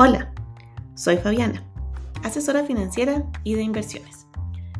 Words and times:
Hola, 0.00 0.32
soy 0.94 1.16
Fabiana, 1.16 1.68
asesora 2.22 2.62
financiera 2.62 3.28
y 3.42 3.54
de 3.56 3.62
inversiones. 3.62 4.28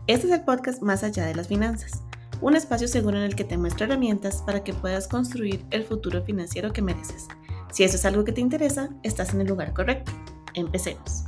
Este 0.06 0.28
es 0.28 0.32
el 0.32 0.44
podcast 0.44 0.80
Más 0.80 1.02
allá 1.02 1.26
de 1.26 1.34
las 1.34 1.48
finanzas, 1.48 2.04
un 2.40 2.54
espacio 2.54 2.86
seguro 2.86 3.16
en 3.16 3.24
el 3.24 3.34
que 3.34 3.42
te 3.42 3.58
muestro 3.58 3.86
herramientas 3.86 4.42
para 4.46 4.62
que 4.62 4.74
puedas 4.74 5.08
construir 5.08 5.66
el 5.72 5.82
futuro 5.82 6.22
financiero 6.22 6.72
que 6.72 6.82
mereces. 6.82 7.26
Si 7.72 7.82
eso 7.82 7.96
es 7.96 8.04
algo 8.04 8.24
que 8.24 8.30
te 8.30 8.40
interesa, 8.40 8.90
estás 9.02 9.34
en 9.34 9.40
el 9.40 9.48
lugar 9.48 9.74
correcto. 9.74 10.12
Empecemos. 10.54 11.24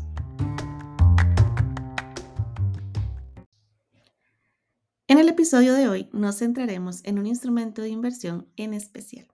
En 5.08 5.18
el 5.18 5.28
episodio 5.28 5.74
de 5.74 5.88
hoy 5.88 6.08
nos 6.12 6.38
centraremos 6.38 7.04
en 7.04 7.18
un 7.18 7.26
instrumento 7.26 7.82
de 7.82 7.88
inversión 7.88 8.46
en 8.54 8.72
especial, 8.72 9.26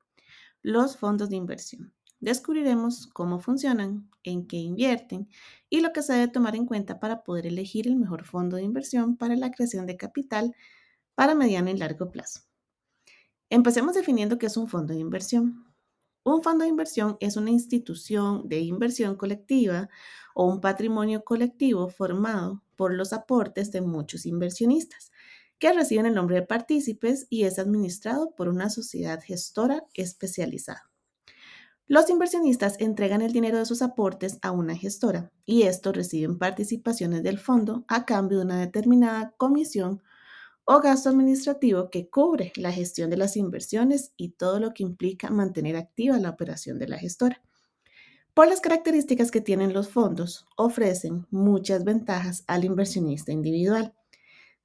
los 0.62 0.96
fondos 0.96 1.28
de 1.28 1.36
inversión. 1.36 1.92
Descubriremos 2.20 3.06
cómo 3.08 3.40
funcionan, 3.40 4.10
en 4.22 4.46
qué 4.46 4.56
invierten 4.56 5.28
y 5.68 5.80
lo 5.80 5.92
que 5.92 6.02
se 6.02 6.14
debe 6.14 6.28
tomar 6.28 6.56
en 6.56 6.66
cuenta 6.66 6.98
para 6.98 7.22
poder 7.22 7.46
elegir 7.46 7.86
el 7.86 7.96
mejor 7.96 8.24
fondo 8.24 8.56
de 8.56 8.62
inversión 8.62 9.16
para 9.16 9.36
la 9.36 9.50
creación 9.50 9.86
de 9.86 9.96
capital 9.96 10.54
para 11.14 11.34
mediano 11.34 11.70
y 11.70 11.76
largo 11.76 12.10
plazo. 12.10 12.40
Empecemos 13.50 13.94
definiendo 13.94 14.38
qué 14.38 14.46
es 14.46 14.56
un 14.56 14.68
fondo 14.68 14.94
de 14.94 15.00
inversión. 15.00 15.66
Un 16.24 16.42
fondo 16.42 16.64
de 16.64 16.70
inversión 16.70 17.16
es 17.20 17.36
una 17.36 17.50
institución 17.50 18.48
de 18.48 18.60
inversión 18.60 19.14
colectiva 19.16 19.88
o 20.34 20.46
un 20.46 20.60
patrimonio 20.60 21.22
colectivo 21.24 21.88
formado 21.88 22.64
por 22.74 22.92
los 22.92 23.12
aportes 23.12 23.70
de 23.70 23.80
muchos 23.82 24.26
inversionistas 24.26 25.12
que 25.58 25.72
reciben 25.72 26.06
el 26.06 26.14
nombre 26.14 26.36
de 26.36 26.46
partícipes 26.46 27.26
y 27.30 27.44
es 27.44 27.58
administrado 27.58 28.34
por 28.34 28.48
una 28.48 28.68
sociedad 28.70 29.22
gestora 29.22 29.84
especializada. 29.94 30.90
Los 31.88 32.10
inversionistas 32.10 32.74
entregan 32.80 33.22
el 33.22 33.32
dinero 33.32 33.58
de 33.58 33.64
sus 33.64 33.80
aportes 33.80 34.38
a 34.42 34.50
una 34.50 34.74
gestora 34.74 35.30
y 35.44 35.62
estos 35.62 35.94
reciben 35.94 36.36
participaciones 36.36 37.22
del 37.22 37.38
fondo 37.38 37.84
a 37.86 38.04
cambio 38.04 38.38
de 38.38 38.44
una 38.44 38.60
determinada 38.60 39.32
comisión 39.36 40.02
o 40.64 40.80
gasto 40.80 41.10
administrativo 41.10 41.88
que 41.88 42.10
cubre 42.10 42.52
la 42.56 42.72
gestión 42.72 43.08
de 43.08 43.16
las 43.16 43.36
inversiones 43.36 44.12
y 44.16 44.30
todo 44.30 44.58
lo 44.58 44.74
que 44.74 44.82
implica 44.82 45.30
mantener 45.30 45.76
activa 45.76 46.18
la 46.18 46.30
operación 46.30 46.80
de 46.80 46.88
la 46.88 46.98
gestora. 46.98 47.40
Por 48.34 48.48
las 48.48 48.60
características 48.60 49.30
que 49.30 49.40
tienen 49.40 49.72
los 49.72 49.88
fondos, 49.88 50.44
ofrecen 50.56 51.28
muchas 51.30 51.84
ventajas 51.84 52.42
al 52.48 52.64
inversionista 52.64 53.30
individual, 53.30 53.94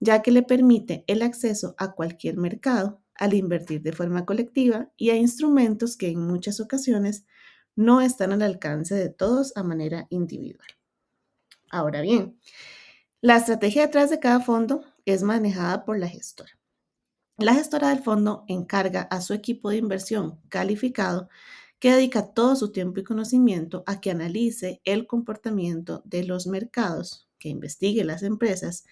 ya 0.01 0.21
que 0.21 0.31
le 0.31 0.41
permite 0.41 1.05
el 1.07 1.21
acceso 1.21 1.75
a 1.77 1.93
cualquier 1.93 2.35
mercado 2.35 3.01
al 3.15 3.35
invertir 3.35 3.83
de 3.83 3.93
forma 3.93 4.25
colectiva 4.25 4.91
y 4.97 5.11
a 5.11 5.15
instrumentos 5.15 5.95
que 5.95 6.09
en 6.09 6.19
muchas 6.25 6.59
ocasiones 6.59 7.23
no 7.75 8.01
están 8.01 8.33
al 8.33 8.41
alcance 8.41 8.95
de 8.95 9.09
todos 9.09 9.55
a 9.55 9.63
manera 9.63 10.07
individual. 10.09 10.67
Ahora 11.69 12.01
bien, 12.01 12.39
la 13.21 13.37
estrategia 13.37 13.83
detrás 13.83 14.09
de 14.09 14.19
cada 14.19 14.39
fondo 14.39 14.83
es 15.05 15.21
manejada 15.21 15.85
por 15.85 15.99
la 15.99 16.07
gestora. 16.07 16.51
La 17.37 17.53
gestora 17.53 17.89
del 17.89 18.03
fondo 18.03 18.43
encarga 18.47 19.03
a 19.03 19.21
su 19.21 19.33
equipo 19.33 19.69
de 19.69 19.77
inversión 19.77 20.41
calificado 20.49 21.29
que 21.79 21.91
dedica 21.91 22.33
todo 22.33 22.55
su 22.55 22.71
tiempo 22.71 22.99
y 22.99 23.03
conocimiento 23.03 23.83
a 23.85 24.01
que 24.01 24.09
analice 24.09 24.81
el 24.83 25.05
comportamiento 25.05 26.01
de 26.05 26.23
los 26.23 26.47
mercados, 26.47 27.27
que 27.37 27.49
investigue 27.49 28.03
las 28.03 28.23
empresas 28.23 28.85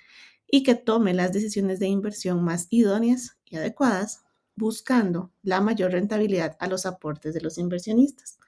y 0.52 0.64
que 0.64 0.76
tome 0.76 1.14
las 1.14 1.32
decisiones 1.32 1.80
de 1.80 1.88
inversión 1.88 2.44
más 2.44 2.68
idóneas 2.70 3.38
y 3.46 3.58
adecuadas, 3.58 4.24
buscando 4.56 5.32
la 5.42 5.62
mayor 5.62 5.92
rentabilidad 5.92 6.58
a 6.60 6.68
los 6.68 6.86
aportes 6.86 7.34
de 7.34 7.42
los 7.42 7.58
inversionistas, 7.58 8.40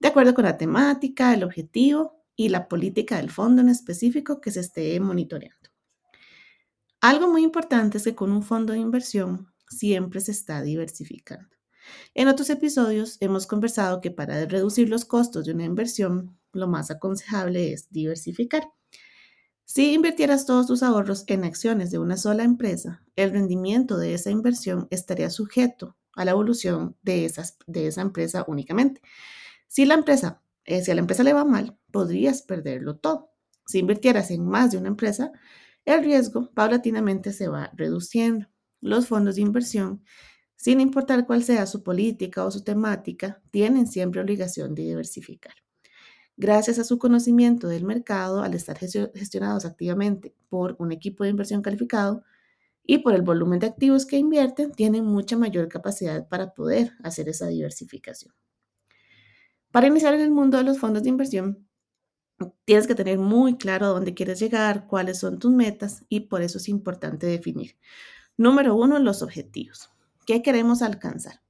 de 0.00 0.08
acuerdo 0.08 0.34
con 0.34 0.44
la 0.44 0.56
temática, 0.56 1.34
el 1.34 1.44
objetivo 1.44 2.24
y 2.36 2.48
la 2.48 2.68
política 2.68 3.18
del 3.18 3.30
fondo 3.30 3.60
en 3.62 3.68
específico 3.68 4.40
que 4.40 4.50
se 4.50 4.60
esté 4.60 4.98
monitoreando. 4.98 5.70
Algo 7.00 7.28
muy 7.28 7.42
importante 7.42 7.98
es 7.98 8.04
que 8.04 8.14
con 8.14 8.30
un 8.30 8.42
fondo 8.42 8.72
de 8.72 8.78
inversión 8.78 9.52
siempre 9.68 10.20
se 10.20 10.30
está 10.30 10.62
diversificando. 10.62 11.48
En 12.14 12.28
otros 12.28 12.48
episodios 12.50 13.16
hemos 13.20 13.46
conversado 13.46 14.00
que 14.00 14.10
para 14.10 14.44
reducir 14.46 14.88
los 14.88 15.04
costos 15.04 15.44
de 15.44 15.52
una 15.52 15.64
inversión, 15.64 16.38
lo 16.52 16.68
más 16.68 16.90
aconsejable 16.90 17.72
es 17.72 17.90
diversificar. 17.90 18.70
Si 19.74 19.94
invirtieras 19.94 20.44
todos 20.44 20.66
tus 20.66 20.82
ahorros 20.82 21.24
en 21.28 21.44
acciones 21.44 21.90
de 21.90 21.98
una 21.98 22.18
sola 22.18 22.44
empresa, 22.44 23.02
el 23.16 23.30
rendimiento 23.30 23.96
de 23.96 24.12
esa 24.12 24.28
inversión 24.30 24.86
estaría 24.90 25.30
sujeto 25.30 25.96
a 26.14 26.26
la 26.26 26.32
evolución 26.32 26.94
de, 27.00 27.24
esas, 27.24 27.56
de 27.66 27.86
esa 27.86 28.02
empresa 28.02 28.44
únicamente. 28.46 29.00
Si 29.68 29.86
la 29.86 29.94
empresa, 29.94 30.42
eh, 30.66 30.82
si 30.82 30.90
a 30.90 30.94
la 30.94 31.00
empresa 31.00 31.22
le 31.22 31.32
va 31.32 31.46
mal, 31.46 31.78
podrías 31.90 32.42
perderlo 32.42 32.98
todo. 32.98 33.32
Si 33.64 33.78
invirtieras 33.78 34.30
en 34.30 34.46
más 34.46 34.72
de 34.72 34.76
una 34.76 34.88
empresa, 34.88 35.32
el 35.86 36.04
riesgo 36.04 36.50
paulatinamente 36.52 37.32
se 37.32 37.48
va 37.48 37.70
reduciendo. 37.72 38.48
Los 38.82 39.06
fondos 39.06 39.36
de 39.36 39.40
inversión, 39.40 40.04
sin 40.54 40.82
importar 40.82 41.26
cuál 41.26 41.44
sea 41.44 41.64
su 41.64 41.82
política 41.82 42.44
o 42.44 42.50
su 42.50 42.62
temática, 42.62 43.40
tienen 43.50 43.86
siempre 43.86 44.20
obligación 44.20 44.74
de 44.74 44.82
diversificar 44.82 45.61
gracias 46.36 46.78
a 46.78 46.84
su 46.84 46.98
conocimiento 46.98 47.68
del 47.68 47.84
mercado 47.84 48.42
al 48.42 48.54
estar 48.54 48.78
gestionados 48.78 49.64
activamente 49.64 50.34
por 50.48 50.76
un 50.78 50.92
equipo 50.92 51.24
de 51.24 51.30
inversión 51.30 51.62
calificado 51.62 52.24
y 52.84 52.98
por 52.98 53.14
el 53.14 53.22
volumen 53.22 53.60
de 53.60 53.66
activos 53.66 54.06
que 54.06 54.18
invierten, 54.18 54.72
tienen 54.72 55.04
mucha 55.04 55.36
mayor 55.36 55.68
capacidad 55.68 56.28
para 56.28 56.52
poder 56.52 56.92
hacer 57.02 57.28
esa 57.28 57.46
diversificación. 57.46 58.34
Para 59.70 59.86
iniciar 59.86 60.14
en 60.14 60.20
el 60.20 60.30
mundo 60.30 60.58
de 60.58 60.64
los 60.64 60.78
fondos 60.78 61.02
de 61.02 61.08
inversión, 61.08 61.66
tienes 62.64 62.86
que 62.86 62.94
tener 62.94 63.18
muy 63.18 63.56
claro 63.56 63.86
a 63.86 63.90
dónde 63.90 64.14
quieres 64.14 64.40
llegar, 64.40 64.86
cuáles 64.86 65.18
son 65.18 65.38
tus 65.38 65.52
metas 65.52 66.04
y 66.08 66.20
por 66.20 66.42
eso 66.42 66.58
es 66.58 66.68
importante 66.68 67.26
definir. 67.26 67.76
Número 68.36 68.74
uno, 68.74 68.98
los 68.98 69.22
objetivos. 69.22 69.90
¿Qué 70.26 70.42
queremos 70.42 70.82
alcanzar? 70.82 71.40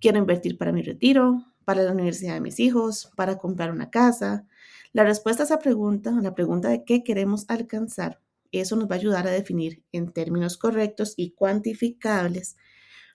Quiero 0.00 0.18
invertir 0.18 0.58
para 0.58 0.72
mi 0.72 0.82
retiro, 0.82 1.53
para 1.64 1.82
la 1.82 1.92
universidad 1.92 2.34
de 2.34 2.40
mis 2.40 2.60
hijos, 2.60 3.10
para 3.16 3.38
comprar 3.38 3.70
una 3.70 3.90
casa. 3.90 4.46
La 4.92 5.04
respuesta 5.04 5.42
a 5.42 5.46
esa 5.46 5.58
pregunta, 5.58 6.10
la 6.22 6.34
pregunta 6.34 6.68
de 6.68 6.84
qué 6.84 7.02
queremos 7.02 7.44
alcanzar, 7.48 8.20
eso 8.52 8.76
nos 8.76 8.88
va 8.88 8.94
a 8.94 8.98
ayudar 8.98 9.26
a 9.26 9.30
definir 9.30 9.82
en 9.92 10.12
términos 10.12 10.56
correctos 10.56 11.14
y 11.16 11.32
cuantificables 11.32 12.56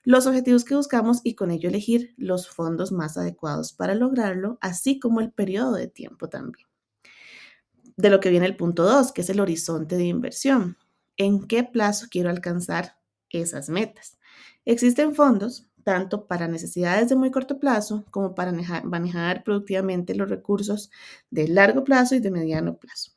los 0.03 0.25
objetivos 0.27 0.63
que 0.63 0.75
buscamos 0.75 1.21
y 1.23 1.35
con 1.35 1.51
ello 1.51 1.69
elegir 1.69 2.13
los 2.17 2.49
fondos 2.49 2.91
más 2.91 3.17
adecuados 3.17 3.73
para 3.73 3.95
lograrlo, 3.95 4.57
así 4.61 4.99
como 4.99 5.19
el 5.19 5.31
periodo 5.31 5.73
de 5.73 5.87
tiempo 5.87 6.29
también. 6.29 6.67
De 7.97 8.09
lo 8.09 8.19
que 8.19 8.29
viene 8.29 8.45
el 8.45 8.55
punto 8.55 8.83
2, 8.83 9.11
que 9.11 9.21
es 9.21 9.29
el 9.29 9.39
horizonte 9.39 9.97
de 9.97 10.05
inversión. 10.05 10.77
¿En 11.17 11.45
qué 11.47 11.63
plazo 11.63 12.07
quiero 12.09 12.29
alcanzar 12.29 12.97
esas 13.29 13.69
metas? 13.69 14.17
Existen 14.63 15.13
fondos 15.13 15.69
tanto 15.84 16.28
para 16.28 16.47
necesidades 16.47 17.09
de 17.09 17.16
muy 17.16 17.31
corto 17.31 17.59
plazo 17.59 18.06
como 18.12 18.35
para 18.35 18.51
manejar, 18.84 19.44
productivamente 19.44 20.16
los 20.16 20.29
recursos 20.29 20.91
de 21.29 21.47
largo 21.47 21.84
plazo 21.84 22.16
y 22.16 22.19
de 22.19 22.31
mediano 22.31 22.78
plazo. 22.78 23.12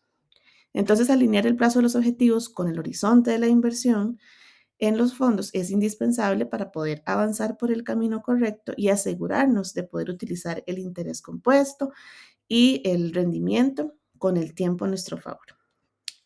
Entonces, 0.73 1.11
alinear 1.11 1.47
el 1.47 1.57
plazo 1.57 1.79
de 1.79 1.85
los 1.85 1.97
objetivos 1.97 2.49
con 2.49 2.69
el 2.69 2.79
horizonte 2.79 3.31
de 3.31 3.39
la 3.39 3.49
inversión 3.49 4.19
en 4.79 4.97
los 4.99 5.15
fondos 5.15 5.51
es 5.53 5.71
indispensable 5.71 6.45
para 6.47 6.73
poder 6.73 7.03
avanzar 7.07 7.57
por 7.57 7.71
el 7.71 7.85
camino 7.85 8.23
correcto 8.23 8.73
y 8.77 8.89
asegurarnos 8.89 9.75
de 9.75 9.85
poder 9.85 10.11
utilizar 10.11 10.65
el 10.67 10.79
interés 10.79 11.23
compuesto 11.23 11.93
y 12.49 12.83
el 12.85 13.13
rendimiento 13.13 13.95
con 14.19 14.37
el 14.37 14.55
tiempo 14.55 14.85
a 14.85 14.89
nuestro 14.89 15.19
favor. 15.19 15.47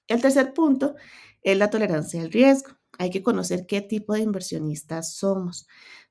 El 0.07 0.23
tercer 0.23 0.55
punto 0.55 0.95
es 1.43 1.59
la 1.59 1.71
tolerancia 1.71 2.23
al 2.23 2.33
riesgo. 2.33 2.77
Hay 2.99 3.11
que 3.11 3.23
conocer 3.23 3.67
qué 3.67 3.81
tipo 3.81 4.15
de 4.15 4.21
inversionistas 4.21 5.15
somos 5.15 5.67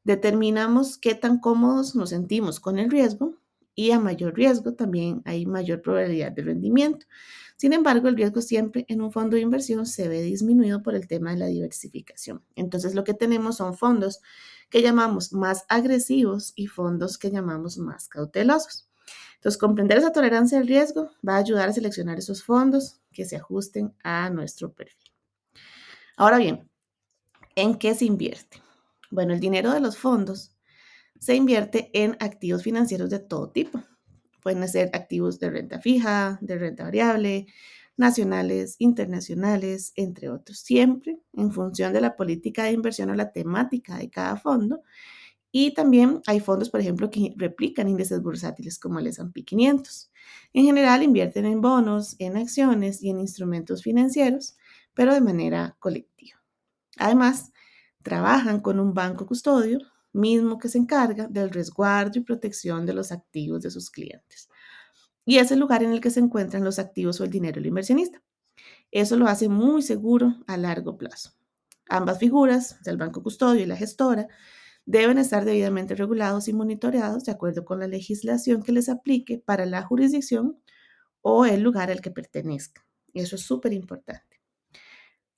determinamos 0.06 0.98
qué 0.98 1.16
tan 1.16 1.40
cómodos 1.40 1.96
nos 1.96 2.12
sentimos 2.12 2.62
con 2.62 2.80
el 2.80 2.90
riesgo 2.90 3.36
y 3.74 3.92
a 3.92 4.00
mayor 4.00 4.36
riesgo 4.36 4.74
también 4.74 5.22
hay 5.26 5.46
mayor 5.46 5.82
probabilidad 5.82 6.32
de 6.32 6.44
rendimiento. 6.44 7.06
Sin 7.58 7.74
embargo, 7.74 8.08
el 8.08 8.16
riesgo 8.16 8.42
siempre 8.42 8.86
en 8.88 9.02
un 9.02 9.12
fondo 9.12 9.36
de 9.36 9.42
inversión 9.42 9.86
se 9.86 10.08
ve 10.08 10.22
disminuido 10.22 10.82
por 10.82 10.96
el 10.96 11.08
tema 11.08 11.32
de 11.32 11.38
la 11.38 11.48
diversificación. 11.48 12.44
Entonces, 12.56 12.96
lo 12.96 13.04
que 13.04 13.14
tenemos 13.14 13.58
son 13.58 13.76
fondos 13.76 14.22
que 14.70 14.82
llamamos 14.82 15.34
más 15.34 15.66
agresivos 15.68 16.54
y 16.56 16.68
fondos 16.68 17.18
que 17.18 17.32
llamamos 17.32 17.78
más 17.78 18.08
cautelosos. 18.08 18.88
Entonces, 19.36 19.60
comprender 19.60 19.98
esa 19.98 20.12
tolerancia 20.12 20.60
al 20.60 20.68
riesgo 20.68 21.10
va 21.28 21.36
a 21.36 21.40
ayudar 21.40 21.70
a 21.70 21.74
seleccionar 21.74 22.18
esos 22.18 22.44
fondos 22.44 23.02
que 23.12 23.26
se 23.26 23.38
ajusten 23.38 23.94
a 24.04 24.30
nuestro 24.30 24.72
perfil. 24.74 25.12
Ahora 26.18 26.38
bien, 26.38 26.70
¿en 27.56 27.76
qué 27.76 27.96
se 27.96 28.06
invierte? 28.06 28.65
Bueno, 29.16 29.34
el 29.34 29.40
dinero 29.40 29.72
de 29.74 29.80
los 29.80 29.98
fondos 29.98 30.56
se 31.20 31.36
invierte 31.36 31.92
en 31.94 32.18
activos 32.20 32.64
financieros 32.64 33.10
de 33.10 33.20
todo 33.20 33.50
tipo. 33.52 33.82
Pueden 34.44 34.68
ser 34.70 34.92
activos 34.94 35.40
de 35.40 35.50
renta 35.52 35.80
fija, 35.82 36.40
de 36.42 36.58
renta 36.58 36.84
variable, 36.86 37.48
nacionales, 37.98 38.76
internacionales, 38.80 39.94
entre 39.96 40.30
otros, 40.30 40.60
siempre 40.60 41.20
en 41.34 41.52
función 41.52 41.94
de 41.94 42.02
la 42.02 42.16
política 42.18 42.66
de 42.66 42.74
inversión 42.74 43.10
o 43.12 43.16
la 43.16 43.32
temática 43.32 43.98
de 43.98 44.10
cada 44.12 44.38
fondo 44.38 44.84
Y 45.52 45.74
también 45.74 46.22
hay 46.28 46.40
fondos, 46.42 46.70
por 46.70 46.82
ejemplo, 46.82 47.10
que 47.10 47.34
replican 47.38 47.88
índices 47.88 48.22
bursátiles 48.22 48.78
como 48.80 49.00
el 49.00 49.08
S&P 49.08 49.44
500. 49.46 50.12
En 50.54 50.66
general 50.66 51.02
invierten 51.04 51.46
en 51.46 51.62
bonos, 51.62 52.16
en 52.20 52.36
acciones 52.38 53.02
y 53.02 53.10
en 53.10 53.20
instrumentos 53.20 53.82
financieros, 53.84 54.58
pero 54.94 55.14
de 55.14 55.22
manera 55.22 55.78
colectiva. 55.80 56.42
Además, 56.98 57.52
trabajan 58.06 58.60
con 58.60 58.80
un 58.80 58.94
banco 58.94 59.26
custodio, 59.26 59.80
mismo 60.14 60.60
que 60.60 60.70
se 60.70 60.78
encarga 60.78 61.28
del 61.28 61.50
resguardo 61.50 62.20
y 62.20 62.22
protección 62.22 62.86
de 62.86 62.94
los 62.94 63.12
activos 63.12 63.64
de 63.64 63.72
sus 63.72 63.90
clientes. 63.90 64.48
Y 65.26 65.40
es 65.40 65.50
el 65.50 65.58
lugar 65.58 65.82
en 65.82 65.92
el 65.92 66.02
que 66.02 66.12
se 66.12 66.20
encuentran 66.20 66.64
los 66.64 66.78
activos 66.78 67.20
o 67.20 67.24
el 67.24 67.32
dinero 67.32 67.56
del 67.56 67.66
inversionista. 67.66 68.22
Eso 68.92 69.18
lo 69.18 69.28
hace 69.28 69.50
muy 69.50 69.82
seguro 69.82 70.36
a 70.46 70.56
largo 70.56 70.98
plazo. 70.98 71.32
Ambas 71.90 72.20
figuras, 72.20 72.78
el 72.86 72.98
banco 72.98 73.24
custodio 73.24 73.64
y 73.64 73.66
la 73.66 73.76
gestora, 73.76 74.28
deben 74.86 75.18
estar 75.18 75.44
debidamente 75.44 75.96
regulados 75.96 76.48
y 76.48 76.54
monitoreados 76.54 77.24
de 77.24 77.32
acuerdo 77.32 77.66
con 77.66 77.80
la 77.80 77.88
legislación 77.88 78.62
que 78.62 78.72
les 78.72 78.88
aplique 78.88 79.40
para 79.40 79.66
la 79.66 79.82
jurisdicción 79.82 80.60
o 81.22 81.48
el 81.48 81.62
lugar 81.62 81.90
al 81.90 82.02
que 82.02 82.12
pertenezca. 82.12 82.86
Eso 83.16 83.36
es 83.36 83.42
súper 83.42 83.74
importante. 83.74 84.40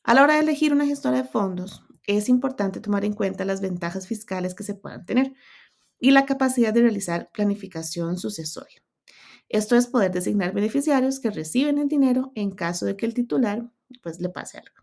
A 0.04 0.14
la 0.14 0.24
hora 0.24 0.34
de 0.34 0.42
elegir 0.42 0.74
una 0.74 0.86
gestora 0.86 1.22
de 1.22 1.28
fondos, 1.28 1.87
es 2.08 2.30
importante 2.30 2.80
tomar 2.80 3.06
en 3.06 3.14
cuenta 3.14 3.46
las 3.46 3.62
ventajas 3.62 4.08
fiscales 4.08 4.56
que 4.56 4.64
se 4.64 4.74
puedan 4.74 5.06
tener 5.06 5.34
y 6.00 6.12
la 6.12 6.26
capacidad 6.26 6.74
de 6.74 6.82
realizar 6.82 7.30
planificación 7.32 8.18
sucesoria. 8.18 8.82
Esto 9.50 9.76
es 9.76 9.88
poder 9.88 10.12
designar 10.12 10.54
beneficiarios 10.54 11.20
que 11.20 11.30
reciben 11.30 11.78
el 11.78 11.88
dinero 11.88 12.32
en 12.36 12.52
caso 12.52 12.86
de 12.86 12.98
que 12.98 13.06
el 13.06 13.14
titular 13.14 13.70
pues 14.02 14.20
le 14.20 14.30
pase 14.30 14.58
algo. 14.58 14.76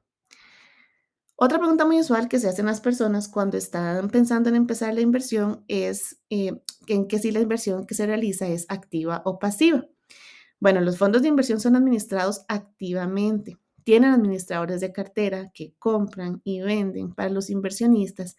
Otra 1.37 1.59
pregunta 1.59 1.85
muy 1.85 1.99
usual 1.99 2.29
que 2.29 2.39
se 2.39 2.49
hacen 2.49 2.67
las 2.67 2.81
personas 2.81 3.29
cuando 3.29 3.57
están 3.57 4.09
pensando 4.09 4.49
en 4.49 4.55
empezar 4.55 4.95
la 4.95 5.01
inversión 5.01 5.65
es 5.67 6.21
eh, 6.31 6.63
en 6.87 7.09
que 7.09 7.19
si 7.19 7.33
la 7.33 7.41
inversión 7.41 7.87
que 7.87 7.95
se 7.95 8.07
realiza 8.07 8.47
es 8.47 8.67
activa 8.69 9.23
o 9.25 9.39
pasiva. 9.41 9.85
Bueno, 10.61 10.81
los 10.81 10.97
fondos 10.97 11.23
de 11.23 11.29
inversión 11.29 11.61
son 11.61 11.75
administrados 11.75 12.45
activamente. 12.49 13.59
Tienen 13.85 14.13
administradores 14.13 14.81
de 14.81 14.93
cartera 14.93 15.51
que 15.55 15.75
compran 15.79 16.41
y 16.45 16.61
venden 16.61 17.15
para 17.15 17.31
los 17.31 17.51
inversionistas 17.51 18.37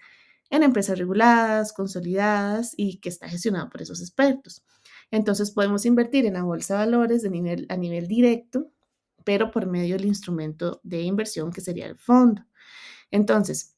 en 0.50 0.64
empresas 0.64 0.98
reguladas, 0.98 1.74
consolidadas 1.74 2.74
y 2.78 3.00
que 3.00 3.10
está 3.10 3.30
gestionado 3.30 3.70
por 3.70 3.82
esos 3.82 4.02
expertos. 4.02 4.64
Entonces 5.12 5.52
podemos 5.52 5.86
invertir 5.86 6.26
en 6.26 6.34
la 6.34 6.44
bolsa 6.44 6.74
de 6.76 6.86
valores 6.86 7.22
de 7.22 7.30
nivel, 7.30 7.66
a 7.70 7.78
nivel 7.78 8.08
directo, 8.08 8.72
pero 9.24 9.52
por 9.52 9.66
medio 9.66 9.96
del 9.96 10.06
instrumento 10.06 10.80
de 10.84 11.02
inversión 11.02 11.52
que 11.52 11.62
sería 11.62 11.88
el 11.88 11.98
fondo. 11.98 12.44
Entonces, 13.12 13.76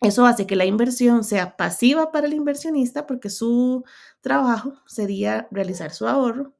eso 0.00 0.26
hace 0.26 0.46
que 0.46 0.56
la 0.56 0.66
inversión 0.66 1.24
sea 1.24 1.56
pasiva 1.56 2.12
para 2.12 2.26
el 2.26 2.34
inversionista 2.34 3.06
porque 3.06 3.30
su 3.30 3.84
trabajo 4.20 4.74
sería 4.86 5.48
realizar 5.50 5.92
su 5.92 6.06
ahorro, 6.06 6.54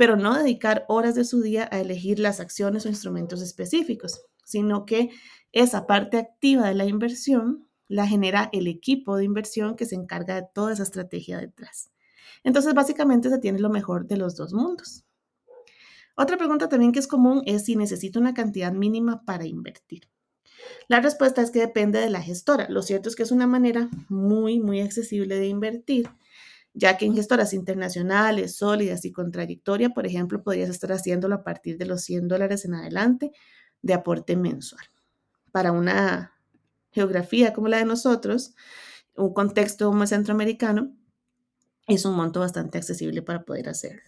pero 0.00 0.16
no 0.16 0.34
dedicar 0.34 0.86
horas 0.88 1.14
de 1.14 1.26
su 1.26 1.42
día 1.42 1.68
a 1.70 1.78
elegir 1.78 2.20
las 2.20 2.40
acciones 2.40 2.86
o 2.86 2.88
instrumentos 2.88 3.42
específicos, 3.42 4.22
sino 4.46 4.86
que 4.86 5.10
esa 5.52 5.86
parte 5.86 6.16
activa 6.16 6.68
de 6.68 6.74
la 6.74 6.86
inversión 6.86 7.68
la 7.86 8.06
genera 8.06 8.48
el 8.54 8.66
equipo 8.66 9.18
de 9.18 9.24
inversión 9.24 9.76
que 9.76 9.84
se 9.84 9.96
encarga 9.96 10.36
de 10.36 10.48
toda 10.54 10.72
esa 10.72 10.84
estrategia 10.84 11.36
detrás. 11.36 11.90
Entonces, 12.44 12.72
básicamente 12.72 13.28
se 13.28 13.40
tiene 13.40 13.58
lo 13.58 13.68
mejor 13.68 14.06
de 14.06 14.16
los 14.16 14.36
dos 14.36 14.54
mundos. 14.54 15.04
Otra 16.16 16.38
pregunta 16.38 16.70
también 16.70 16.92
que 16.92 17.00
es 17.00 17.06
común 17.06 17.42
es 17.44 17.66
si 17.66 17.76
necesito 17.76 18.20
una 18.20 18.32
cantidad 18.32 18.72
mínima 18.72 19.22
para 19.26 19.44
invertir. 19.44 20.08
La 20.88 21.00
respuesta 21.00 21.42
es 21.42 21.50
que 21.50 21.60
depende 21.60 21.98
de 21.98 22.08
la 22.08 22.22
gestora. 22.22 22.70
Lo 22.70 22.80
cierto 22.80 23.10
es 23.10 23.16
que 23.16 23.22
es 23.22 23.32
una 23.32 23.46
manera 23.46 23.90
muy, 24.08 24.60
muy 24.60 24.80
accesible 24.80 25.36
de 25.36 25.48
invertir, 25.48 26.08
ya 26.72 26.96
que 26.96 27.06
en 27.06 27.14
gestoras 27.14 27.52
internacionales, 27.52 28.56
sólidas 28.56 29.04
y 29.04 29.12
con 29.12 29.32
trayectoria, 29.32 29.90
por 29.90 30.06
ejemplo, 30.06 30.42
podrías 30.42 30.70
estar 30.70 30.92
haciéndolo 30.92 31.34
a 31.36 31.42
partir 31.42 31.78
de 31.78 31.86
los 31.86 32.02
100 32.02 32.28
dólares 32.28 32.64
en 32.64 32.74
adelante 32.74 33.32
de 33.82 33.94
aporte 33.94 34.36
mensual. 34.36 34.84
Para 35.52 35.72
una 35.72 36.32
geografía 36.92 37.52
como 37.52 37.68
la 37.68 37.78
de 37.78 37.84
nosotros, 37.84 38.54
un 39.16 39.34
contexto 39.34 39.88
como 39.88 40.06
centroamericano, 40.06 40.94
es 41.86 42.04
un 42.04 42.14
monto 42.14 42.40
bastante 42.40 42.78
accesible 42.78 43.22
para 43.22 43.44
poder 43.44 43.68
hacerlo. 43.68 44.02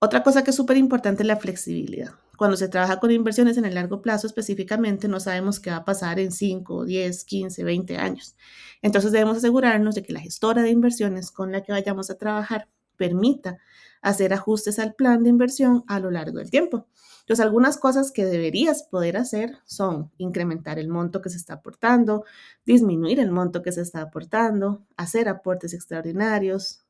Otra 0.00 0.22
cosa 0.22 0.44
que 0.44 0.50
es 0.50 0.56
súper 0.56 0.76
importante 0.76 1.22
es 1.22 1.26
la 1.26 1.36
flexibilidad. 1.36 2.14
Cuando 2.38 2.56
se 2.56 2.68
trabaja 2.68 3.00
con 3.00 3.10
inversiones 3.10 3.56
en 3.56 3.64
el 3.64 3.74
largo 3.74 4.00
plazo 4.00 4.28
específicamente, 4.28 5.08
no 5.08 5.18
sabemos 5.18 5.58
qué 5.58 5.70
va 5.70 5.78
a 5.78 5.84
pasar 5.84 6.20
en 6.20 6.30
5, 6.30 6.84
10, 6.84 7.24
15, 7.24 7.64
20 7.64 7.96
años. 7.96 8.36
Entonces 8.80 9.10
debemos 9.10 9.38
asegurarnos 9.38 9.96
de 9.96 10.04
que 10.04 10.12
la 10.12 10.20
gestora 10.20 10.62
de 10.62 10.70
inversiones 10.70 11.32
con 11.32 11.50
la 11.50 11.64
que 11.64 11.72
vayamos 11.72 12.10
a 12.10 12.16
trabajar 12.16 12.68
permita 12.96 13.58
hacer 14.02 14.32
ajustes 14.32 14.78
al 14.78 14.94
plan 14.94 15.24
de 15.24 15.30
inversión 15.30 15.82
a 15.88 15.98
lo 15.98 16.12
largo 16.12 16.38
del 16.38 16.48
tiempo. 16.48 16.86
Entonces, 17.22 17.44
algunas 17.44 17.76
cosas 17.76 18.12
que 18.12 18.24
deberías 18.24 18.84
poder 18.84 19.16
hacer 19.16 19.58
son 19.66 20.12
incrementar 20.16 20.78
el 20.78 20.88
monto 20.88 21.20
que 21.20 21.30
se 21.30 21.38
está 21.38 21.54
aportando, 21.54 22.24
disminuir 22.64 23.18
el 23.18 23.32
monto 23.32 23.62
que 23.62 23.72
se 23.72 23.82
está 23.82 24.00
aportando, 24.00 24.86
hacer 24.96 25.28
aportes 25.28 25.74
extraordinarios, 25.74 26.84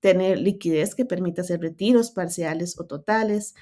tener 0.00 0.38
liquidez 0.38 0.94
que 0.94 1.04
permita 1.04 1.42
hacer 1.42 1.60
retiros 1.60 2.10
parciales 2.10 2.78
o 2.80 2.86
totales, 2.86 3.54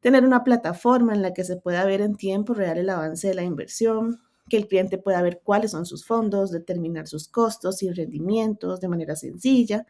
tener 0.00 0.24
una 0.24 0.44
plataforma 0.44 1.14
en 1.14 1.22
la 1.22 1.34
que 1.34 1.44
se 1.44 1.56
pueda 1.56 1.84
ver 1.84 2.00
en 2.00 2.16
tiempo 2.16 2.54
real 2.54 2.78
el 2.78 2.90
avance 2.90 3.28
de 3.28 3.34
la 3.34 3.42
inversión, 3.42 4.20
que 4.48 4.56
el 4.56 4.68
cliente 4.68 4.98
pueda 4.98 5.22
ver 5.22 5.40
cuáles 5.42 5.72
son 5.72 5.86
sus 5.86 6.06
fondos, 6.06 6.50
determinar 6.50 7.08
sus 7.08 7.28
costos 7.28 7.82
y 7.82 7.90
rendimientos 7.90 8.80
de 8.80 8.88
manera 8.88 9.16
sencilla 9.16 9.86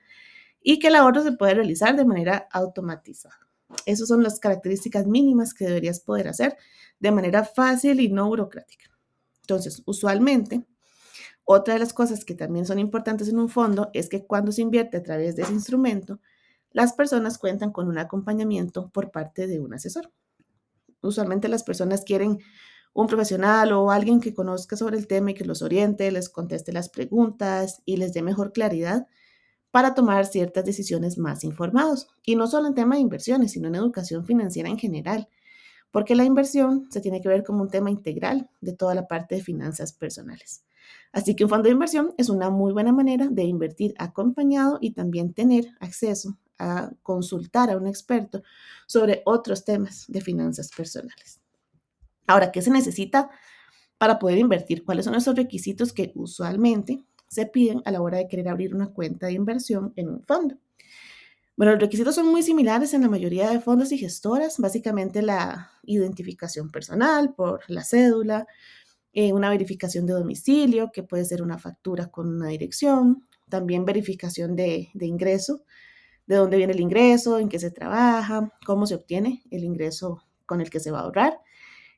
y 0.62 0.79
que 0.79 0.88
el 0.88 0.97
ahorro 0.97 1.23
se 1.23 1.32
pueda 1.32 1.55
realizar 1.55 1.97
de 1.97 2.05
manera 2.05 2.49
automatizada. 2.50 3.38
Esas 3.85 4.08
son 4.08 4.23
las 4.23 4.41
características 4.41 5.06
mínimas 5.06 5.53
que 5.53 5.67
deberías 5.67 6.00
poder 6.00 6.29
hacer 6.29 6.56
de 6.99 7.11
manera 7.11 7.44
fácil 7.44 8.00
y 8.00 8.08
no 8.08 8.29
burocrática. 8.29 8.91
Entonces, 9.43 9.82
usualmente, 9.87 10.64
otra 11.44 11.75
de 11.75 11.81
las 11.81 11.93
cosas 11.93 12.25
que 12.25 12.35
también 12.35 12.67
son 12.67 12.79
importantes 12.79 13.29
en 13.29 13.38
un 13.38 13.49
fondo 13.49 13.91
es 13.93 14.08
que 14.08 14.26
cuando 14.26 14.50
se 14.50 14.62
invierte 14.62 14.97
a 14.97 15.03
través 15.03 15.37
de 15.37 15.43
ese 15.43 15.53
instrumento, 15.53 16.20
las 16.76 16.93
personas 16.93 17.38
cuentan 17.38 17.73
con 17.73 17.88
un 17.88 17.96
acompañamiento 17.96 18.90
por 18.90 19.11
parte 19.11 19.46
de 19.46 19.61
un 19.61 19.73
asesor. 19.73 20.12
Usualmente 21.00 21.49
las 21.49 21.62
personas 21.62 22.05
quieren 22.05 22.38
un 22.93 23.06
profesional 23.06 23.73
o 23.73 23.90
alguien 23.90 24.20
que 24.20 24.34
conozca 24.34 24.76
sobre 24.76 24.99
el 24.99 25.06
tema 25.06 25.31
y 25.31 25.34
que 25.34 25.46
los 25.46 25.62
oriente, 25.62 26.12
les 26.12 26.28
conteste 26.28 26.75
las 26.75 26.90
preguntas 26.90 27.81
y 27.87 27.96
les 27.96 28.12
dé 28.12 28.20
mejor 28.20 28.52
claridad 28.52 29.06
para 29.70 29.94
tomar 29.94 30.27
ciertas 30.27 30.67
decisiones 30.67 31.17
más 31.17 31.44
informados. 31.44 32.08
Y 32.22 32.36
no 32.36 32.46
solo 32.46 32.69
en 32.69 32.74
tema 32.74 32.96
de 32.96 33.00
inversiones, 33.00 33.53
sino 33.53 33.69
en 33.69 33.77
educación 33.77 34.27
financiera 34.27 34.69
en 34.69 34.77
general, 34.77 35.31
porque 35.91 36.15
la 36.15 36.24
inversión 36.24 36.89
se 36.91 37.00
tiene 37.00 37.22
que 37.22 37.31
ver 37.31 37.43
como 37.43 37.62
un 37.62 37.70
tema 37.70 37.91
integral 37.91 38.50
de 38.60 38.74
toda 38.74 38.94
la 38.94 39.08
parte 39.08 39.36
de 39.36 39.41
finanzas 39.41 39.94
personales. 39.94 40.62
Así 41.10 41.34
que 41.34 41.44
un 41.44 41.48
fondo 41.48 41.69
de 41.69 41.72
inversión 41.72 42.12
es 42.19 42.29
una 42.29 42.50
muy 42.50 42.74
buena 42.74 42.93
manera 42.93 43.29
de 43.29 43.44
invertir 43.44 43.94
acompañado 43.96 44.77
y 44.82 44.91
también 44.91 45.32
tener 45.32 45.69
acceso 45.81 46.36
a 46.58 46.91
consultar 47.03 47.70
a 47.70 47.77
un 47.77 47.86
experto 47.86 48.43
sobre 48.86 49.22
otros 49.25 49.65
temas 49.65 50.05
de 50.08 50.20
finanzas 50.20 50.70
personales. 50.77 51.41
Ahora, 52.27 52.51
¿qué 52.53 52.63
se 52.63 52.70
necesita 52.70 53.31
para 53.98 54.19
poder 54.19 54.39
invertir? 54.39 54.84
¿Cuáles 54.84 55.05
son 55.05 55.15
esos 55.15 55.36
requisitos 55.36 55.93
que 55.93 56.13
usualmente 56.15 57.05
se 57.29 57.46
piden 57.46 57.82
a 57.84 57.91
la 57.91 58.01
hora 58.01 58.19
de 58.19 58.29
querer 58.29 58.48
abrir 58.48 58.75
una 58.75 58.89
cuenta 58.89 59.27
de 59.27 59.32
inversión 59.32 59.93
en 59.96 60.08
un 60.08 60.22
fondo? 60.25 60.56
Bueno, 61.56 61.72
los 61.72 61.81
requisitos 61.81 62.15
son 62.15 62.27
muy 62.27 62.43
similares 62.43 62.93
en 62.93 63.01
la 63.01 63.08
mayoría 63.08 63.48
de 63.48 63.60
fondos 63.60 63.91
y 63.91 63.96
gestoras, 63.96 64.58
básicamente 64.58 65.22
la 65.22 65.70
identificación 65.84 66.70
personal 66.70 67.34
por 67.34 67.63
la 67.69 67.82
cédula, 67.82 68.46
eh, 69.15 69.32
una 69.32 69.48
verificación 69.48 70.05
de 70.05 70.13
domicilio, 70.13 70.91
que 70.93 71.03
puede 71.03 71.25
ser 71.25 71.41
una 71.43 71.58
factura 71.58 72.08
con 72.08 72.29
una 72.29 72.48
dirección, 72.48 73.27
también 73.48 73.86
verificación 73.86 74.55
de, 74.55 74.91
de 74.93 75.06
ingreso, 75.06 75.63
de 76.26 76.36
dónde 76.36 76.56
viene 76.56 76.72
el 76.72 76.80
ingreso, 76.80 77.38
en 77.38 77.48
qué 77.48 77.58
se 77.58 77.70
trabaja, 77.70 78.52
cómo 78.64 78.86
se 78.86 78.94
obtiene 78.94 79.42
el 79.50 79.64
ingreso 79.64 80.22
con 80.44 80.60
el 80.60 80.70
que 80.70 80.80
se 80.80 80.90
va 80.90 81.00
a 81.00 81.02
ahorrar 81.02 81.40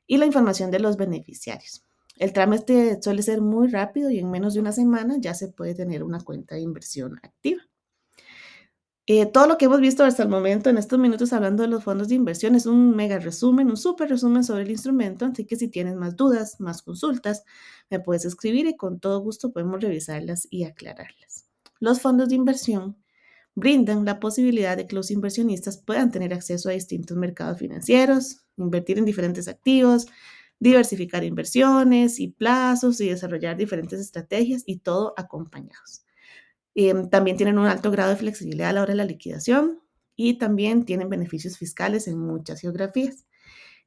y 0.07 0.17
la 0.17 0.25
información 0.25 0.71
de 0.71 0.79
los 0.79 0.97
beneficiarios. 0.97 1.85
El 2.17 2.33
trámite 2.33 3.01
suele 3.01 3.23
ser 3.23 3.41
muy 3.41 3.69
rápido 3.69 4.09
y 4.09 4.19
en 4.19 4.29
menos 4.29 4.53
de 4.53 4.59
una 4.59 4.73
semana 4.73 5.15
ya 5.19 5.33
se 5.33 5.47
puede 5.47 5.73
tener 5.73 6.03
una 6.03 6.19
cuenta 6.19 6.55
de 6.55 6.61
inversión 6.61 7.17
activa. 7.23 7.61
Eh, 9.11 9.25
todo 9.25 9.47
lo 9.47 9.57
que 9.57 9.65
hemos 9.65 9.79
visto 9.79 10.03
hasta 10.03 10.21
el 10.21 10.29
momento 10.29 10.69
en 10.69 10.77
estos 10.77 10.99
minutos 10.99 11.33
hablando 11.33 11.63
de 11.63 11.69
los 11.69 11.83
fondos 11.83 12.09
de 12.09 12.15
inversión 12.15 12.53
es 12.53 12.67
un 12.67 12.95
mega 12.95 13.17
resumen, 13.17 13.69
un 13.69 13.77
súper 13.77 14.09
resumen 14.09 14.43
sobre 14.43 14.63
el 14.63 14.69
instrumento, 14.69 15.25
así 15.25 15.45
que 15.45 15.55
si 15.55 15.67
tienes 15.67 15.95
más 15.95 16.15
dudas, 16.15 16.59
más 16.59 16.83
consultas, 16.83 17.43
me 17.89 17.99
puedes 17.99 18.25
escribir 18.25 18.67
y 18.67 18.77
con 18.77 18.99
todo 18.99 19.19
gusto 19.21 19.51
podemos 19.51 19.81
revisarlas 19.81 20.47
y 20.51 20.65
aclararlas. 20.65 21.47
Los 21.79 22.01
fondos 22.01 22.29
de 22.29 22.35
inversión 22.35 22.97
brindan 23.59 24.05
la 24.05 24.19
posibilidad 24.19 24.77
de 24.77 24.87
que 24.87 24.95
los 24.95 25.11
inversionistas 25.11 25.77
puedan 25.77 26.11
tener 26.11 26.33
acceso 26.33 26.69
a 26.69 26.73
distintos 26.73 27.17
mercados 27.17 27.59
financieros, 27.59 28.41
invertir 28.57 28.97
en 28.97 29.05
diferentes 29.05 29.47
activos, 29.47 30.07
diversificar 30.59 31.23
inversiones 31.23 32.19
y 32.19 32.29
plazos 32.29 32.99
y 33.01 33.09
desarrollar 33.09 33.57
diferentes 33.57 33.99
estrategias 33.99 34.63
y 34.65 34.77
todo 34.79 35.13
acompañados. 35.17 36.03
Em, 36.75 37.09
también 37.09 37.37
tienen 37.37 37.57
un 37.57 37.65
alto 37.67 37.91
grado 37.91 38.11
de 38.11 38.17
flexibilidad 38.17 38.69
a 38.69 38.73
la 38.73 38.81
hora 38.83 38.93
de 38.93 38.97
la 38.97 39.05
liquidación 39.05 39.79
y 40.15 40.37
también 40.37 40.85
tienen 40.85 41.09
beneficios 41.09 41.57
fiscales 41.57 42.07
en 42.07 42.19
muchas 42.19 42.61
geografías. 42.61 43.25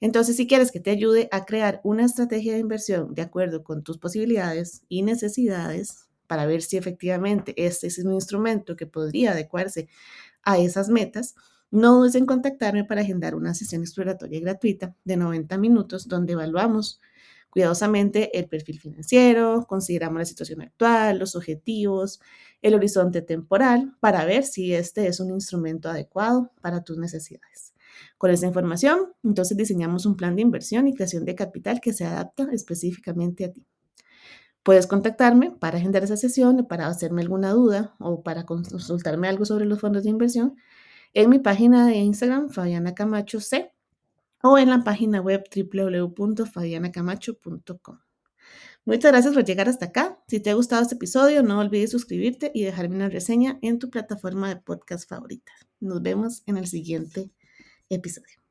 Entonces, 0.01 0.37
si 0.37 0.47
quieres 0.47 0.73
que 0.73 0.81
te 0.81 0.91
ayude 0.91 1.29
a 1.31 1.45
crear 1.45 1.81
una 1.85 2.05
estrategia 2.05 2.55
de 2.55 2.59
inversión 2.61 3.15
de 3.15 3.23
acuerdo 3.23 3.63
con 3.65 3.85
tus 3.85 3.99
posibilidades 3.99 4.83
y 4.89 5.03
necesidades 5.03 6.09
para 6.27 6.47
ver 6.47 6.63
si 6.63 6.77
efectivamente 6.77 7.55
este 7.57 7.87
es 7.87 7.99
un 7.99 8.13
instrumento 8.15 8.77
que 8.77 8.87
podría 8.87 9.33
adecuarse 9.33 9.89
a 10.43 10.59
esas 10.59 10.89
metas, 10.89 11.35
no 11.71 11.97
dudes 11.97 12.15
en 12.15 12.27
contactarme 12.27 12.85
para 12.85 13.01
agendar 13.01 13.35
una 13.35 13.55
sesión 13.55 13.83
exploratoria 13.83 14.41
gratuita 14.41 14.95
de 15.05 15.17
90 15.17 15.57
minutos 15.59 16.07
donde 16.07 16.35
evaluamos 16.35 17.01
cuidadosamente 17.53 18.39
el 18.39 18.49
perfil 18.49 18.81
financiero, 18.81 19.67
consideramos 19.69 20.19
la 20.19 20.25
situación 20.25 20.63
actual, 20.63 21.19
los 21.19 21.37
objetivos, 21.37 22.21
el 22.63 22.75
horizonte 22.75 23.21
temporal 23.21 23.95
para 24.01 24.25
ver 24.25 24.45
si 24.45 24.75
este 24.75 25.07
es 25.07 25.21
un 25.21 25.31
instrumento 25.31 25.91
adecuado 25.91 26.51
para 26.63 26.83
tus 26.83 26.97
necesidades. 26.97 27.75
Con 28.17 28.31
esa 28.31 28.47
información, 28.47 29.13
entonces 29.23 29.57
diseñamos 29.57 30.07
un 30.07 30.17
plan 30.17 30.35
de 30.35 30.43
inversión 30.43 30.89
y 30.89 30.95
creación 30.95 31.25
de 31.25 31.35
capital 31.35 31.81
que 31.81 31.93
se 31.93 32.05
adapta 32.05 32.49
específicamente 32.53 33.45
a 33.45 33.53
ti. 33.53 33.67
Puedes 34.63 34.87
contactarme 34.87 35.51
para 35.51 35.79
agendar 35.79 36.05
esa 36.05 36.17
sesión, 36.17 36.67
para 36.69 36.87
hacerme 36.87 37.23
alguna 37.23 37.51
duda 37.51 37.97
o 37.99 38.23
para 38.23 38.47
consultarme 38.47 39.29
algo 39.29 39.45
sobre 39.45 39.65
los 39.65 39.81
fondos 39.81 40.05
de 40.05 40.11
inversión 40.11 40.57
en 41.15 41.31
mi 41.31 41.39
página 41.39 41.87
de 41.87 41.97
Instagram, 41.97 42.51
Fabiana 42.51 42.95
Camacho 42.95 43.41
C, 43.41 43.73
o 44.43 44.59
en 44.59 44.69
la 44.71 44.85
página 44.85 45.21
web 45.21 45.45
www.fabianacamacho.com. 45.55 47.99
Muchas 48.85 49.13
gracias 49.13 49.35
por 49.35 49.45
llegar 49.45 49.69
hasta 49.69 49.87
acá. 49.87 50.19
Si 50.27 50.41
te 50.41 50.51
ha 50.51 50.55
gustado 50.55 50.83
este 50.83 50.97
episodio, 50.97 51.45
no 51.45 51.61
olvides 51.61 51.93
suscribirte 51.93 52.51
y 52.53 52.65
dejarme 52.65 52.97
una 52.97 53.09
reseña 53.09 53.61
en 53.63 53.79
tu 53.79 53.91
plataforma 53.91 54.49
de 54.49 54.57
podcast 54.57 55.09
favorita. 55.09 55.53
Nos 55.79 56.03
vemos 56.03 56.43
en 56.47 56.57
el 56.57 56.67
siguiente 56.67 57.31
episodio. 57.89 58.42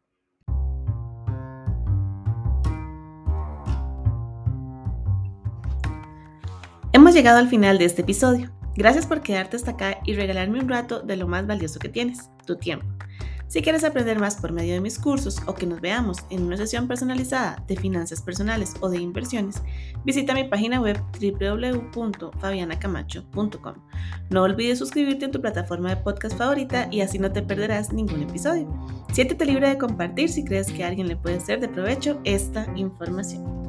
Hemos 6.93 7.13
llegado 7.13 7.38
al 7.38 7.48
final 7.48 7.77
de 7.77 7.86
este 7.86 8.01
episodio. 8.01 8.51
Gracias 8.75 9.05
por 9.05 9.21
quedarte 9.21 9.55
hasta 9.55 9.71
acá 9.71 10.00
y 10.05 10.13
regalarme 10.13 10.60
un 10.60 10.67
rato 10.67 11.00
de 11.00 11.15
lo 11.15 11.25
más 11.25 11.48
valioso 11.48 11.79
que 11.79 11.88
tienes, 11.88 12.29
tu 12.45 12.57
tiempo. 12.57 12.86
Si 13.48 13.62
quieres 13.62 13.86
aprender 13.86 14.19
más 14.19 14.36
por 14.36 14.51
medio 14.51 14.74
de 14.74 14.81
mis 14.81 15.00
cursos 15.00 15.38
o 15.45 15.53
que 15.53 15.65
nos 15.65 15.79
veamos 15.79 16.17
en 16.29 16.43
una 16.43 16.57
sesión 16.57 16.89
personalizada 16.89 17.63
de 17.65 17.77
finanzas 17.77 18.21
personales 18.21 18.74
o 18.81 18.89
de 18.89 19.00
inversiones, 19.00 19.63
visita 20.03 20.33
mi 20.33 20.43
página 20.43 20.81
web 20.81 21.01
www.fabianacamacho.com. 21.21 23.75
No 24.29 24.43
olvides 24.43 24.79
suscribirte 24.79 25.24
en 25.25 25.31
tu 25.31 25.39
plataforma 25.39 25.89
de 25.89 25.98
podcast 25.98 26.38
favorita 26.38 26.89
y 26.91 27.00
así 27.00 27.19
no 27.19 27.31
te 27.31 27.41
perderás 27.41 27.93
ningún 27.93 28.24
episodio. 28.24 28.67
Siéntete 29.13 29.45
libre 29.45 29.69
de 29.69 29.77
compartir 29.77 30.27
si 30.27 30.43
crees 30.43 30.69
que 30.69 30.83
a 30.83 30.88
alguien 30.88 31.07
le 31.07 31.15
puede 31.15 31.39
ser 31.39 31.62
de 31.62 31.69
provecho 31.69 32.19
esta 32.25 32.67
información. 32.75 33.61